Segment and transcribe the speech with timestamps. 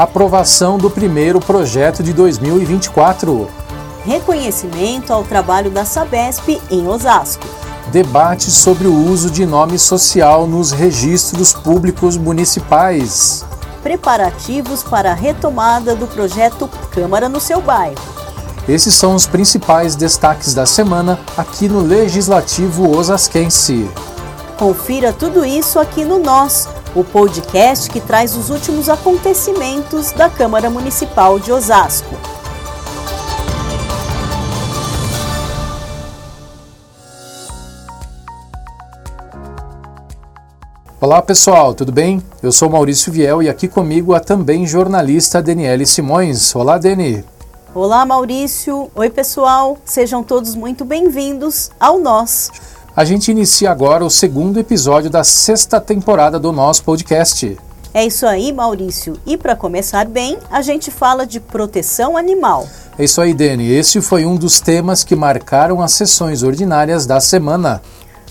[0.00, 3.50] Aprovação do primeiro projeto de 2024.
[4.02, 7.46] Reconhecimento ao trabalho da Sabesp em Osasco.
[7.92, 13.44] Debate sobre o uso de nome social nos registros públicos municipais.
[13.82, 18.00] Preparativos para a retomada do projeto Câmara no seu bairro.
[18.66, 23.86] Esses são os principais destaques da semana aqui no Legislativo Osasquense.
[24.58, 30.68] Confira tudo isso aqui no Nós, o podcast que traz os últimos acontecimentos da Câmara
[30.68, 32.16] Municipal de Osasco.
[41.00, 42.22] Olá pessoal, tudo bem?
[42.42, 46.54] Eu sou Maurício Viel e aqui comigo a também jornalista Daniele Simões.
[46.54, 47.24] Olá, Dani.
[47.74, 48.90] Olá, Maurício.
[48.94, 49.78] Oi, pessoal.
[49.84, 52.50] Sejam todos muito bem-vindos ao Nós.
[52.94, 57.56] A gente inicia agora o segundo episódio da sexta temporada do nosso podcast.
[57.94, 59.14] É isso aí, Maurício.
[59.24, 62.66] E para começar bem, a gente fala de proteção animal.
[62.98, 63.70] É isso aí, Dani.
[63.70, 67.80] Esse foi um dos temas que marcaram as sessões ordinárias da semana.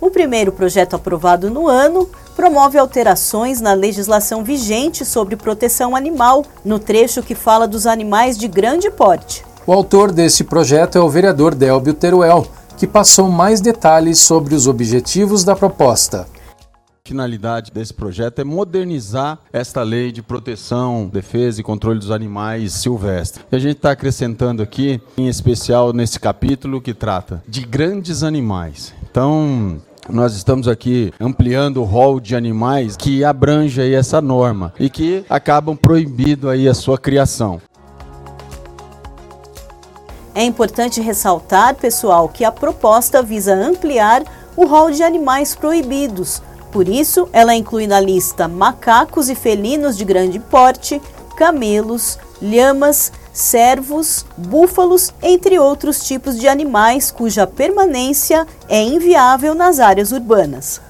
[0.00, 6.78] O primeiro projeto aprovado no ano promove alterações na legislação vigente sobre proteção animal, no
[6.78, 9.44] trecho que fala dos animais de grande porte.
[9.66, 14.66] O autor desse projeto é o vereador Delbio Teruel, que passou mais detalhes sobre os
[14.66, 16.26] objetivos da proposta.
[17.04, 22.72] A finalidade desse projeto é modernizar esta lei de proteção, defesa e controle dos animais
[22.72, 23.44] silvestres.
[23.52, 28.94] E a gente está acrescentando aqui, em especial nesse capítulo que trata de grandes animais.
[29.10, 34.88] Então, nós estamos aqui ampliando o rol de animais que abrange aí essa norma e
[34.88, 37.60] que acabam proibindo aí a sua criação.
[40.34, 44.24] É importante ressaltar, pessoal, que a proposta visa ampliar
[44.56, 46.42] o rol de animais proibidos.
[46.72, 51.00] Por isso, ela inclui na lista macacos e felinos de grande porte,
[51.36, 60.10] camelos, lhamas, cervos, búfalos, entre outros tipos de animais cuja permanência é inviável nas áreas
[60.10, 60.80] urbanas.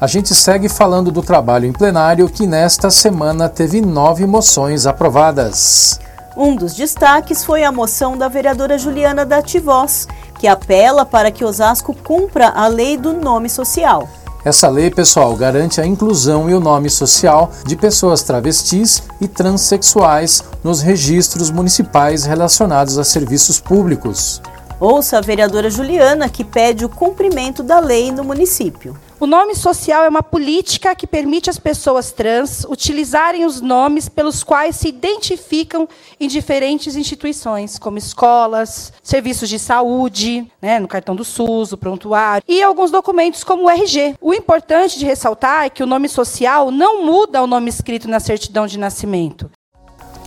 [0.00, 5.98] A gente segue falando do trabalho em plenário que nesta semana teve nove moções aprovadas.
[6.40, 10.06] Um dos destaques foi a moção da vereadora Juliana Dativós,
[10.38, 14.08] que apela para que Osasco cumpra a lei do nome social.
[14.44, 20.44] Essa lei, pessoal, garante a inclusão e o nome social de pessoas travestis e transexuais
[20.62, 24.40] nos registros municipais relacionados a serviços públicos.
[24.78, 28.96] Ouça a vereadora Juliana, que pede o cumprimento da lei no município.
[29.20, 34.44] O nome social é uma política que permite às pessoas trans utilizarem os nomes pelos
[34.44, 35.88] quais se identificam
[36.20, 42.44] em diferentes instituições, como escolas, serviços de saúde, né, no cartão do SUS, o prontuário,
[42.46, 44.14] e alguns documentos como o RG.
[44.20, 48.20] O importante de ressaltar é que o nome social não muda o nome escrito na
[48.20, 49.50] certidão de nascimento.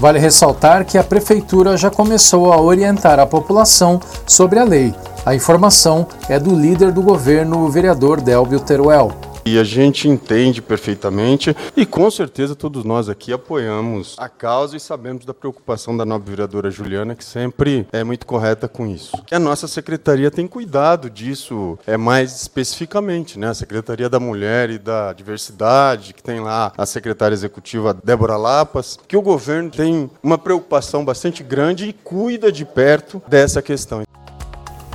[0.00, 4.94] Vale ressaltar que a Prefeitura já começou a orientar a população sobre a lei.
[5.26, 9.12] A informação é do líder do governo, o vereador Delbio Teruel.
[9.44, 14.80] E a gente entende perfeitamente e com certeza todos nós aqui apoiamos a causa e
[14.80, 19.16] sabemos da preocupação da nova vereadora Juliana, que sempre é muito correta com isso.
[19.30, 23.48] E a nossa secretaria tem cuidado disso é mais especificamente, né?
[23.48, 28.98] A Secretaria da Mulher e da Diversidade, que tem lá a secretária executiva Débora Lapas,
[29.08, 34.02] que o governo tem uma preocupação bastante grande e cuida de perto dessa questão.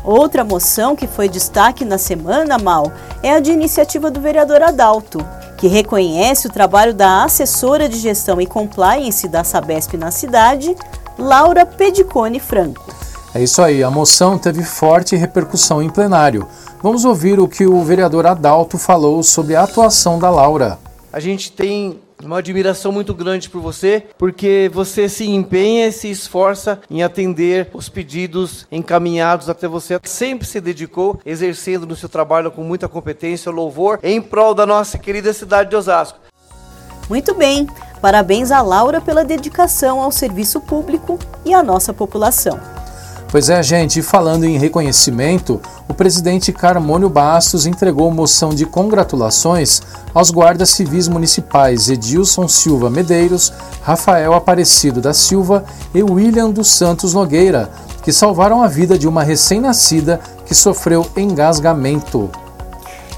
[0.03, 2.91] Outra moção que foi destaque na semana, Mal,
[3.21, 5.25] é a de iniciativa do vereador Adalto,
[5.57, 10.75] que reconhece o trabalho da assessora de gestão e compliance da Sabesp na cidade,
[11.17, 12.93] Laura Pedicone Franco.
[13.33, 16.45] É isso aí, a moção teve forte repercussão em plenário.
[16.81, 20.77] Vamos ouvir o que o vereador Adalto falou sobre a atuação da Laura.
[21.13, 26.09] A gente tem uma admiração muito grande por você, porque você se empenha e se
[26.09, 30.00] esforça em atender os pedidos encaminhados até você.
[30.03, 34.97] Sempre se dedicou, exercendo no seu trabalho com muita competência, louvor, em prol da nossa
[34.97, 36.19] querida cidade de Osasco.
[37.09, 37.68] Muito bem,
[38.01, 42.72] parabéns a Laura pela dedicação ao serviço público e à nossa população.
[43.33, 45.59] Pois é, gente, falando em reconhecimento,
[45.89, 49.81] o presidente Carmônio Bastos entregou moção de congratulações
[50.13, 53.51] aos guardas civis municipais Edilson Silva Medeiros,
[53.81, 55.65] Rafael Aparecido da Silva
[55.95, 57.71] e William dos Santos Nogueira,
[58.03, 62.30] que salvaram a vida de uma recém-nascida que sofreu engasgamento.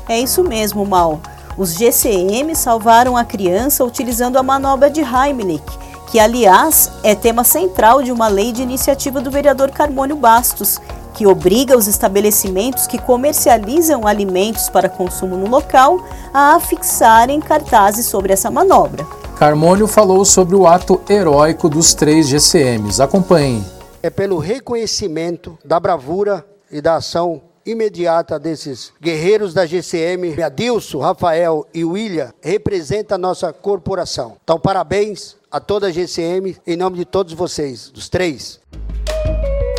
[0.08, 1.20] É isso mesmo, Mal.
[1.58, 8.04] Os GCM salvaram a criança utilizando a manobra de Heimlich que, aliás, é tema central
[8.04, 10.80] de uma lei de iniciativa do vereador Carmônio Bastos,
[11.14, 16.00] que obriga os estabelecimentos que comercializam alimentos para consumo no local
[16.34, 19.06] a afixarem cartazes sobre essa manobra.
[19.38, 23.02] Carmônio falou sobre o ato heróico dos três GCMs.
[23.02, 23.64] Acompanhe.
[24.04, 31.66] É pelo reconhecimento da bravura e da ação imediata desses guerreiros da GCM, Adilson, Rafael
[31.74, 34.38] e William, representa a nossa corporação.
[34.44, 38.60] Então, parabéns a toda a GCM, em nome de todos vocês, dos três.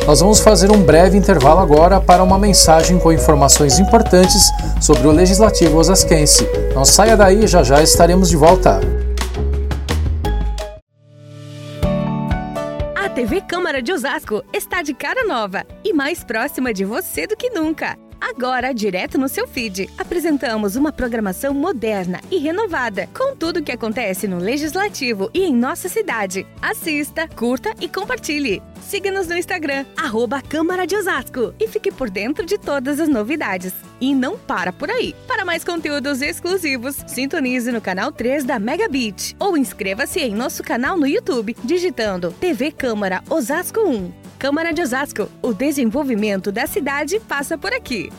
[0.07, 4.49] Nós vamos fazer um breve intervalo agora para uma mensagem com informações importantes
[4.81, 6.47] sobre o Legislativo Osasquense.
[6.73, 8.79] Não saia daí, já já estaremos de volta.
[12.95, 17.37] A TV Câmara de Osasco está de cara nova e mais próxima de você do
[17.37, 17.95] que nunca.
[18.19, 23.71] Agora, direto no seu feed, apresentamos uma programação moderna e renovada, com tudo o que
[23.71, 26.45] acontece no Legislativo e em nossa cidade.
[26.61, 28.61] Assista, curta e compartilhe.
[28.81, 33.73] Siga-nos no Instagram, arroba Câmara de Osasco, e fique por dentro de todas as novidades.
[33.99, 35.15] E não para por aí.
[35.27, 40.97] Para mais conteúdos exclusivos, sintonize no canal 3 da Megabit ou inscreva-se em nosso canal
[40.97, 44.26] no YouTube, digitando TV Câmara Osasco 1.
[44.39, 45.27] Câmara de Osasco.
[45.41, 48.11] O desenvolvimento da cidade passa por aqui.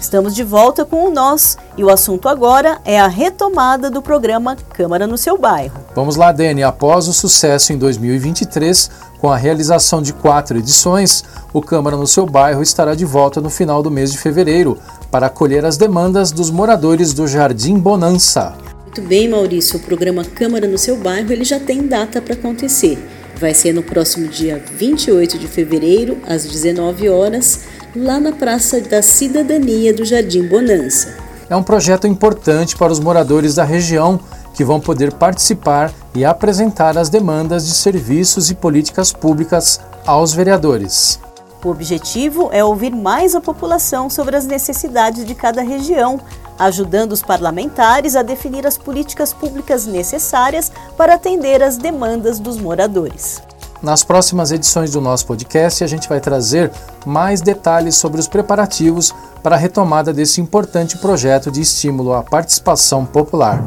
[0.00, 4.54] Estamos de volta com o Nós e o assunto agora é a retomada do programa
[4.54, 5.80] Câmara no seu bairro.
[5.96, 6.62] Vamos lá, Dani.
[6.62, 8.88] Após o sucesso em 2023,
[9.18, 13.50] com a realização de quatro edições, o Câmara no seu bairro estará de volta no
[13.50, 14.78] final do mês de fevereiro
[15.10, 18.54] para acolher as demandas dos moradores do Jardim Bonança.
[18.96, 19.76] Muito bem, Maurício.
[19.76, 22.98] O programa Câmara no seu bairro ele já tem data para acontecer.
[23.38, 27.60] Vai ser no próximo dia 28 de fevereiro, às 19 horas,
[27.94, 31.14] lá na Praça da Cidadania do Jardim Bonança.
[31.50, 34.18] É um projeto importante para os moradores da região
[34.54, 41.20] que vão poder participar e apresentar as demandas de serviços e políticas públicas aos vereadores.
[41.62, 46.18] O objetivo é ouvir mais a população sobre as necessidades de cada região,
[46.58, 53.42] ajudando os parlamentares a definir as políticas públicas necessárias para atender às demandas dos moradores.
[53.82, 56.72] Nas próximas edições do nosso podcast, a gente vai trazer
[57.04, 63.04] mais detalhes sobre os preparativos para a retomada desse importante projeto de estímulo à participação
[63.04, 63.62] popular.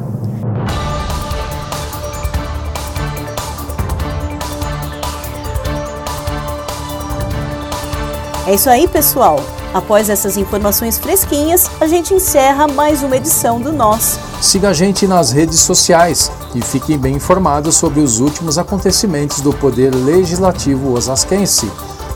[8.48, 9.40] É isso aí, pessoal.
[9.74, 14.20] Após essas informações fresquinhas, a gente encerra mais uma edição do Nós.
[14.42, 19.54] Siga a gente nas redes sociais e fique bem informado sobre os últimos acontecimentos do
[19.54, 21.72] Poder Legislativo osasquense.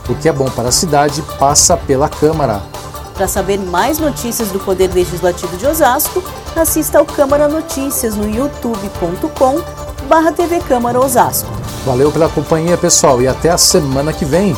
[0.08, 2.60] O que é bom para a cidade passa pela Câmara.
[3.14, 6.24] Para saber mais notícias do Poder Legislativo de Osasco,
[6.56, 9.62] assista ao Câmara Notícias no youtube.com
[10.08, 11.48] barra TV Câmara Osasco.
[11.86, 14.56] Valeu pela companhia, pessoal, e até a semana que vem.